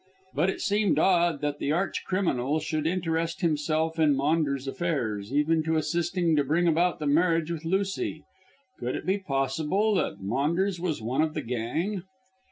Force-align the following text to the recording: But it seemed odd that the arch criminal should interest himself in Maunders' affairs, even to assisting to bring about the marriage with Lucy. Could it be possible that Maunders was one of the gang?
But 0.33 0.49
it 0.49 0.61
seemed 0.61 0.97
odd 0.97 1.41
that 1.41 1.59
the 1.59 1.71
arch 1.71 2.05
criminal 2.05 2.59
should 2.59 2.87
interest 2.87 3.41
himself 3.41 3.99
in 3.99 4.15
Maunders' 4.15 4.67
affairs, 4.67 5.31
even 5.31 5.61
to 5.61 5.75
assisting 5.75 6.35
to 6.37 6.43
bring 6.43 6.67
about 6.67 6.97
the 6.97 7.05
marriage 7.05 7.51
with 7.51 7.65
Lucy. 7.65 8.23
Could 8.79 8.95
it 8.95 9.05
be 9.05 9.19
possible 9.19 9.93
that 9.93 10.19
Maunders 10.19 10.79
was 10.81 11.03
one 11.03 11.21
of 11.21 11.35
the 11.35 11.43
gang? 11.43 12.01